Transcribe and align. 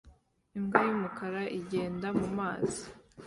Imbwa 0.57 0.79
y'umukara 0.87 1.41
igenda 1.59 2.07
mu 2.19 2.27
mazi 2.37 2.83